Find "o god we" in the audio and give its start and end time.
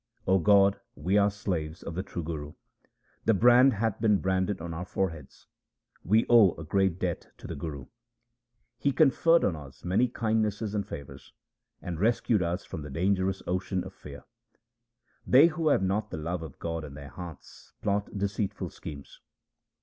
0.25-1.15